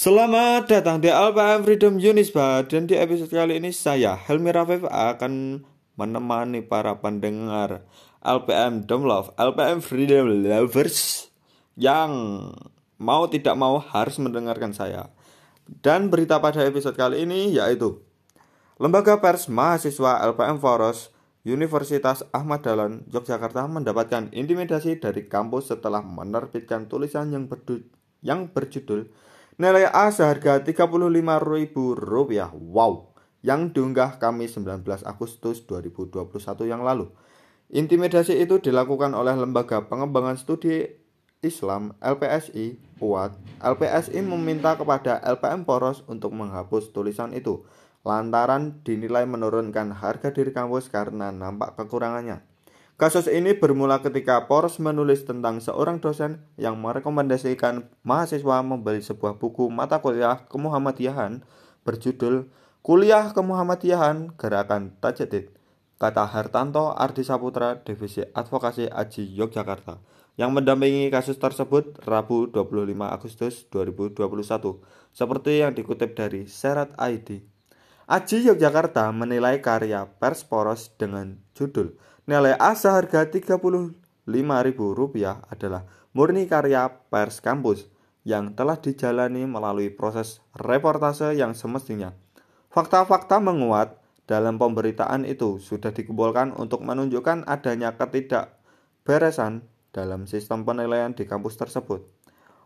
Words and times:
Selamat 0.00 0.64
datang 0.64 0.96
di 0.96 1.12
LPM 1.12 1.60
Freedom 1.60 2.00
Unisba 2.00 2.64
dan 2.64 2.88
di 2.88 2.96
episode 2.96 3.28
kali 3.28 3.60
ini 3.60 3.68
saya 3.68 4.16
Helmi 4.16 4.48
Rafif 4.48 4.88
akan 4.88 5.60
menemani 6.00 6.64
para 6.64 6.96
pendengar 7.04 7.84
LPM 8.24 8.88
Love, 8.88 9.36
LPM 9.36 9.84
Freedom 9.84 10.24
Lovers 10.24 11.28
yang 11.76 12.08
mau 12.96 13.28
tidak 13.28 13.52
mau 13.60 13.76
harus 13.76 14.16
mendengarkan 14.16 14.72
saya. 14.72 15.12
Dan 15.68 16.08
berita 16.08 16.40
pada 16.40 16.64
episode 16.64 16.96
kali 16.96 17.28
ini 17.28 17.52
yaitu 17.52 18.00
Lembaga 18.80 19.20
Pers 19.20 19.52
Mahasiswa 19.52 20.24
LPM 20.32 20.64
Foros 20.64 21.12
Universitas 21.44 22.24
Ahmad 22.32 22.64
Dahlan 22.64 23.04
Yogyakarta 23.12 23.68
mendapatkan 23.68 24.32
intimidasi 24.32 24.96
dari 24.96 25.28
kampus 25.28 25.68
setelah 25.76 26.00
menerbitkan 26.00 26.88
tulisan 26.88 27.36
yang, 27.36 27.44
yang 28.24 28.48
berjudul 28.48 29.28
Nilai 29.60 29.84
A 29.92 30.08
seharga 30.08 30.56
Rp35.000. 30.64 31.76
Wow, 32.56 33.12
yang 33.44 33.68
diunggah 33.76 34.16
kami 34.16 34.48
19 34.48 34.88
Agustus 35.04 35.60
2021 35.68 36.32
yang 36.64 36.80
lalu. 36.80 37.12
Intimidasi 37.68 38.40
itu 38.40 38.56
dilakukan 38.56 39.12
oleh 39.12 39.36
Lembaga 39.36 39.84
Pengembangan 39.84 40.40
Studi 40.40 40.88
Islam 41.44 41.92
LPSI 42.00 42.80
UAT. 43.04 43.36
LPSI 43.60 44.24
meminta 44.24 44.80
kepada 44.80 45.20
LPM 45.20 45.68
Poros 45.68 46.08
untuk 46.08 46.32
menghapus 46.32 46.96
tulisan 46.96 47.36
itu 47.36 47.60
lantaran 48.00 48.80
dinilai 48.80 49.28
menurunkan 49.28 49.92
harga 49.92 50.32
diri 50.32 50.56
kampus 50.56 50.88
karena 50.88 51.36
nampak 51.36 51.76
kekurangannya. 51.76 52.49
Kasus 53.00 53.32
ini 53.32 53.56
bermula 53.56 54.04
ketika 54.04 54.44
Poros 54.44 54.76
menulis 54.76 55.24
tentang 55.24 55.56
seorang 55.64 56.04
dosen 56.04 56.44
yang 56.60 56.76
merekomendasikan 56.76 57.88
mahasiswa 58.04 58.60
membeli 58.60 59.00
sebuah 59.00 59.40
buku 59.40 59.72
mata 59.72 60.04
kuliah 60.04 60.44
kemuhammadiyahan 60.52 61.40
berjudul 61.80 62.52
Kuliah 62.84 63.32
Kemuhammadiyahan 63.32 64.36
Gerakan 64.36 64.96
Tajdid, 65.04 65.48
kata 65.96 66.28
Hartanto 66.28 66.92
Ardi 66.92 67.24
Saputra, 67.24 67.80
Divisi 67.80 68.20
Advokasi 68.20 68.88
Aji 68.88 69.32
Yogyakarta, 69.32 70.00
yang 70.36 70.52
mendampingi 70.52 71.08
kasus 71.12 71.36
tersebut 71.36 72.00
Rabu 72.04 72.48
25 72.52 72.84
Agustus 73.04 73.64
2021, 73.68 74.80
seperti 75.12 75.60
yang 75.60 75.76
dikutip 75.76 76.16
dari 76.16 76.48
Serat 76.48 76.92
ID. 77.00 77.44
Aji 78.08 78.48
Yogyakarta 78.48 79.12
menilai 79.12 79.60
karya 79.60 80.08
Pers 80.08 80.44
Poros 80.44 80.92
dengan 80.96 81.36
judul 81.52 82.00
Nilai 82.30 82.54
A 82.62 82.78
seharga 82.78 83.26
Rp35.000 83.26 84.78
adalah 85.50 85.82
murni 86.14 86.46
karya 86.46 86.86
pers 87.10 87.42
kampus 87.42 87.90
yang 88.22 88.54
telah 88.54 88.78
dijalani 88.78 89.50
melalui 89.50 89.90
proses 89.90 90.38
reportase 90.54 91.34
yang 91.34 91.58
semestinya. 91.58 92.14
Fakta-fakta 92.70 93.42
menguat 93.42 93.98
dalam 94.30 94.62
pemberitaan 94.62 95.26
itu 95.26 95.58
sudah 95.58 95.90
dikumpulkan 95.90 96.54
untuk 96.54 96.86
menunjukkan 96.86 97.50
adanya 97.50 97.98
ketidakberesan 97.98 99.66
dalam 99.90 100.30
sistem 100.30 100.62
penilaian 100.62 101.10
di 101.10 101.26
kampus 101.26 101.58
tersebut. 101.58 102.06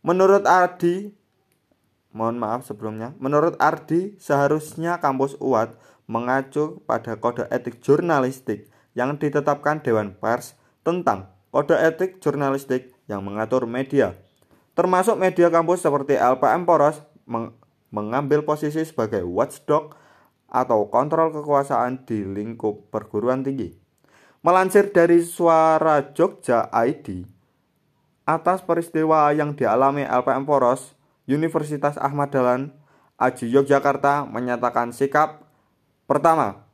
Menurut 0.00 0.48
Ardi, 0.48 1.12
mohon 2.16 2.40
maaf 2.40 2.64
sebelumnya, 2.64 3.12
menurut 3.20 3.60
Ardi 3.60 4.16
seharusnya 4.16 5.04
kampus 5.04 5.36
UAT 5.36 5.76
mengacu 6.08 6.80
pada 6.88 7.20
kode 7.20 7.44
etik 7.52 7.84
jurnalistik 7.84 8.69
yang 8.94 9.18
ditetapkan 9.18 9.82
Dewan 9.82 10.16
Pers 10.18 10.58
tentang 10.82 11.30
kode 11.50 11.74
etik 11.74 12.22
jurnalistik 12.22 12.94
yang 13.10 13.26
mengatur 13.26 13.66
media, 13.66 14.14
termasuk 14.78 15.18
media 15.18 15.50
kampus 15.50 15.82
seperti 15.82 16.14
LPM 16.18 16.66
Poros 16.66 17.02
meng 17.26 17.54
mengambil 17.90 18.46
posisi 18.46 18.86
sebagai 18.86 19.26
watchdog 19.26 19.98
atau 20.46 20.86
kontrol 20.90 21.34
kekuasaan 21.34 22.06
di 22.06 22.22
lingkup 22.22 22.86
perguruan 22.90 23.42
tinggi. 23.42 23.74
Melansir 24.46 24.94
dari 24.94 25.20
suara 25.26 26.14
Jogja 26.14 26.70
ID, 26.70 27.26
atas 28.24 28.62
peristiwa 28.62 29.34
yang 29.34 29.58
dialami 29.58 30.06
LPM 30.06 30.46
Poros, 30.46 30.94
Universitas 31.26 31.98
Ahmad 31.98 32.30
Dahlan, 32.30 32.72
Aji 33.20 33.52
Yogyakarta 33.52 34.24
menyatakan 34.24 34.96
sikap 34.96 35.44
pertama 36.08 36.69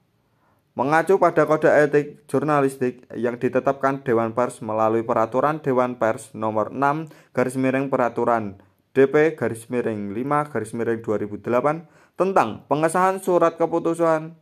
Mengacu 0.77 1.17
pada 1.17 1.49
kode 1.49 1.73
etik 1.73 2.29
jurnalistik 2.29 3.09
yang 3.17 3.41
ditetapkan 3.41 4.05
Dewan 4.05 4.37
Pers 4.37 4.61
melalui 4.61 5.01
peraturan 5.01 5.65
Dewan 5.65 5.97
Pers 5.97 6.37
nomor 6.37 6.69
6 6.69 7.09
garis 7.33 7.57
miring 7.57 7.89
peraturan 7.89 8.61
DP 8.93 9.41
garis 9.41 9.73
miring 9.73 10.13
5 10.13 10.53
garis 10.53 10.77
miring 10.77 11.01
2008 11.01 12.21
tentang 12.21 12.69
pengesahan 12.69 13.25
surat 13.25 13.57
keputusan 13.57 14.37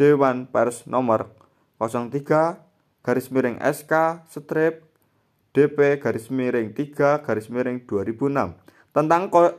Dewan 0.00 0.48
Pers 0.48 0.88
nomor 0.88 1.36
03 1.76 2.16
garis 3.04 3.28
miring 3.28 3.60
SK 3.60 4.24
strip 4.32 4.88
DP 5.52 6.00
garis 6.00 6.32
miring 6.32 6.72
3 6.72 7.20
garis 7.20 7.52
miring 7.52 7.84
2006 7.84 8.56
tentang 8.96 9.28
ko 9.28 9.52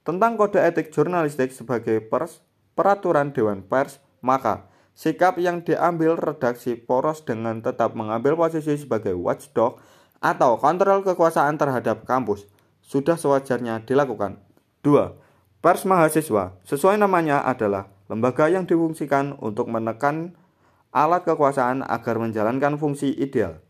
tentang 0.00 0.40
kode 0.40 0.64
etik 0.64 0.88
jurnalistik 0.88 1.52
sebagai 1.52 2.00
pers 2.08 2.40
peraturan 2.72 3.36
Dewan 3.36 3.60
Pers 3.60 4.00
maka 4.24 4.67
Sikap 4.98 5.38
yang 5.38 5.62
diambil 5.62 6.18
redaksi 6.18 6.74
poros 6.74 7.22
dengan 7.22 7.62
tetap 7.62 7.94
mengambil 7.94 8.34
posisi 8.34 8.74
sebagai 8.74 9.14
watchdog 9.14 9.78
atau 10.18 10.58
kontrol 10.58 11.06
kekuasaan 11.06 11.54
terhadap 11.54 12.02
kampus 12.02 12.50
sudah 12.82 13.14
sewajarnya 13.14 13.86
dilakukan. 13.86 14.42
2. 14.82 15.62
Pers 15.62 15.86
mahasiswa 15.86 16.58
sesuai 16.66 16.98
namanya 16.98 17.46
adalah 17.46 17.86
lembaga 18.10 18.50
yang 18.50 18.66
difungsikan 18.66 19.38
untuk 19.38 19.70
menekan 19.70 20.34
alat 20.90 21.22
kekuasaan 21.22 21.86
agar 21.86 22.18
menjalankan 22.18 22.74
fungsi 22.74 23.14
ideal. 23.22 23.62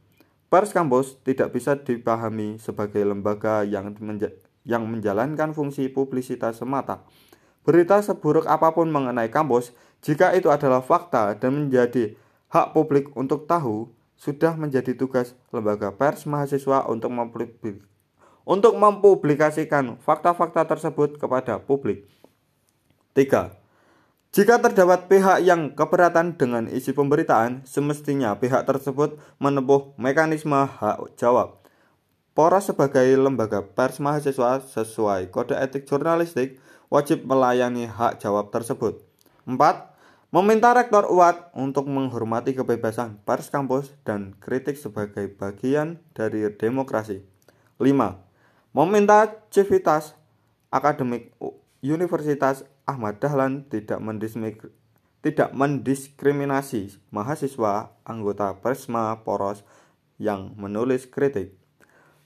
Pers 0.48 0.72
kampus 0.72 1.20
tidak 1.28 1.52
bisa 1.52 1.76
dipahami 1.76 2.56
sebagai 2.56 3.04
lembaga 3.04 3.68
yang, 3.68 3.92
menja 4.00 4.32
yang 4.64 4.88
menjalankan 4.88 5.52
fungsi 5.52 5.92
publisitas 5.92 6.64
semata. 6.64 7.04
Berita 7.68 8.00
seburuk 8.00 8.48
apa 8.48 8.72
pun 8.72 8.88
mengenai 8.88 9.28
kampus 9.28 9.76
jika 10.04 10.34
itu 10.34 10.48
adalah 10.48 10.82
fakta 10.84 11.34
dan 11.34 11.68
menjadi 11.68 12.14
hak 12.48 12.72
publik 12.72 13.10
untuk 13.18 13.50
tahu, 13.50 13.90
sudah 14.18 14.58
menjadi 14.58 14.98
tugas 14.98 15.38
lembaga 15.54 15.94
pers 15.94 16.26
mahasiswa 16.26 16.86
untuk 16.90 17.14
mempublik 17.14 17.86
untuk 18.48 18.80
mempublikasikan 18.80 20.00
fakta-fakta 20.00 20.64
tersebut 20.64 21.20
kepada 21.20 21.60
publik. 21.60 22.08
3. 23.12 23.52
Jika 24.32 24.56
terdapat 24.64 25.04
pihak 25.04 25.44
yang 25.44 25.76
keberatan 25.76 26.40
dengan 26.40 26.64
isi 26.72 26.96
pemberitaan, 26.96 27.68
semestinya 27.68 28.32
pihak 28.40 28.64
tersebut 28.64 29.20
menempuh 29.36 29.92
mekanisme 30.00 30.64
hak 30.64 31.20
jawab. 31.20 31.60
Poros 32.32 32.72
sebagai 32.72 33.04
lembaga 33.20 33.60
pers 33.60 34.00
mahasiswa 34.00 34.64
sesuai 34.64 35.28
kode 35.28 35.52
etik 35.58 35.84
jurnalistik 35.84 36.56
wajib 36.88 37.28
melayani 37.28 37.84
hak 37.84 38.24
jawab 38.24 38.48
tersebut. 38.48 39.07
4. 39.48 40.28
Meminta 40.28 40.76
Rektor 40.76 41.08
UAT 41.08 41.56
untuk 41.56 41.88
menghormati 41.88 42.52
kebebasan 42.52 43.16
pers 43.24 43.48
kampus 43.48 43.96
dan 44.04 44.36
kritik 44.36 44.76
sebagai 44.76 45.24
bagian 45.32 45.96
dari 46.12 46.44
demokrasi. 46.52 47.24
5. 47.80 47.88
Meminta 48.76 49.40
civitas 49.48 50.12
akademik 50.68 51.32
Universitas 51.80 52.68
Ahmad 52.84 53.24
Dahlan 53.24 53.64
tidak 53.72 54.04
tidak 55.24 55.48
mendiskriminasi 55.56 57.00
mahasiswa 57.08 57.96
anggota 58.04 58.52
Persma 58.60 59.24
Poros 59.24 59.64
yang 60.20 60.52
menulis 60.60 61.08
kritik. 61.08 61.56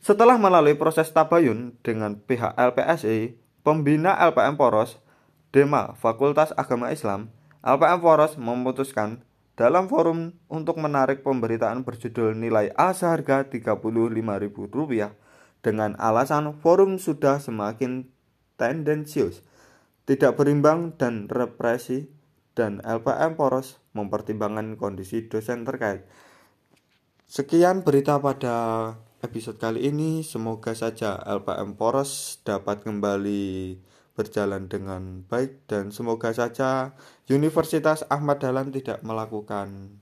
Setelah 0.03 0.34
melalui 0.34 0.75
proses 0.75 1.06
tabayun 1.15 1.78
dengan 1.87 2.19
pihak 2.19 2.59
LPSI, 2.59 3.38
pembina 3.62 4.19
LPM 4.19 4.59
Poros, 4.59 4.99
Dema 5.52 5.93
Fakultas 6.00 6.56
Agama 6.56 6.88
Islam, 6.88 7.28
LPM 7.60 8.00
Poros 8.00 8.40
memutuskan 8.40 9.20
dalam 9.52 9.84
forum 9.84 10.32
untuk 10.49 10.81
menarik 10.81 11.20
pemberitaan 11.20 11.84
berjudul 11.84 12.32
nilai 12.32 12.72
A 12.72 12.96
seharga 12.96 13.44
Rp35.000 13.44 15.12
dengan 15.60 15.93
alasan 16.00 16.56
forum 16.56 16.96
sudah 16.96 17.37
semakin 17.37 18.08
tendensius, 18.56 19.44
tidak 20.08 20.40
berimbang 20.40 20.96
dan 20.96 21.28
represi 21.28 22.08
dan 22.56 22.81
LPM 22.81 23.37
Poros 23.37 23.76
mempertimbangkan 23.93 24.81
kondisi 24.81 25.28
dosen 25.28 25.69
terkait. 25.69 26.08
Sekian 27.28 27.84
berita 27.84 28.16
pada 28.20 28.93
episode 29.25 29.56
kali 29.56 29.88
ini. 29.88 30.20
Semoga 30.20 30.76
saja 30.76 31.16
LPM 31.16 31.76
Poros 31.76 32.40
dapat 32.44 32.84
kembali 32.84 33.76
berjalan 34.12 34.69
dengan 34.69 35.25
baik 35.25 35.64
dan 35.69 35.88
semoga 35.88 36.32
saja 36.37 36.93
Universitas 37.32 38.05
Ahmad 38.12 38.44
Dahlan 38.44 38.69
tidak 38.69 39.00
melakukan 39.00 39.97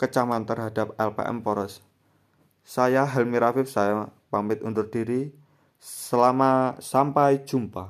kecaman 0.00 0.48
terhadap 0.48 0.96
LPM 0.96 1.44
Poros. 1.44 1.84
Saya 2.64 3.04
Helmi 3.04 3.36
Rafif, 3.36 3.68
saya 3.68 4.08
pamit 4.32 4.64
undur 4.64 4.88
diri. 4.88 5.30
Selama 5.80 6.76
sampai 6.76 7.40
jumpa. 7.40 7.88